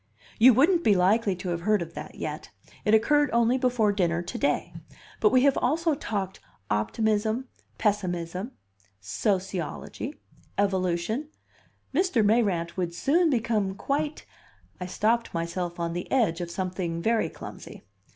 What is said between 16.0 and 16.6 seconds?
edge of